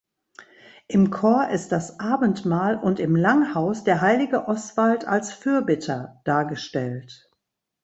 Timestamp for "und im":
2.79-3.15